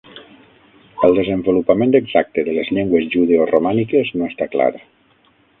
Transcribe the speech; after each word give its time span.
El 1.07 1.17
desenvolupament 1.19 1.93
exacte 2.01 2.45
de 2.49 2.57
les 2.57 2.73
llengües 2.79 3.07
judeoromàniques 3.17 4.13
no 4.19 4.31
està 4.33 4.53
clar. 4.57 4.71